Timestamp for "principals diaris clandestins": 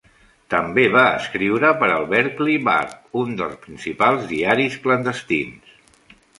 3.69-5.81